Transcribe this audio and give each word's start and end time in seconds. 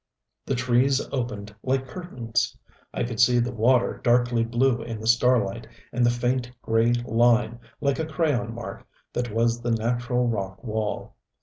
The 0.47 0.55
trees 0.55 0.99
opened, 1.11 1.53
like 1.61 1.87
curtains: 1.87 2.57
I 2.91 3.03
could 3.03 3.19
see 3.19 3.37
the 3.37 3.51
water 3.51 4.01
darkly 4.03 4.43
blue 4.43 4.81
in 4.81 4.99
the 4.99 5.05
starlight, 5.05 5.67
and 5.93 6.03
the 6.03 6.09
faint, 6.09 6.49
gray 6.63 6.93
line, 7.05 7.59
like 7.81 7.99
a 7.99 8.05
crayon 8.07 8.51
mark, 8.55 8.83
that 9.13 9.31
was 9.31 9.61
the 9.61 9.69
natural 9.69 10.27
rock 10.27 10.63
wall. 10.63 11.17